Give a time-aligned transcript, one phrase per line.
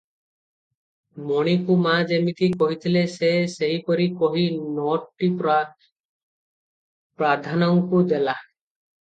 [1.31, 4.47] ମଣିକୁ ମା' ଯେମିତି କହିଥିଲେ ସେ ସେହିପରି କହି
[4.79, 8.37] ନୋଟଟି ପ୍ରାଧାନଙ୍କୁ ଦେଲା।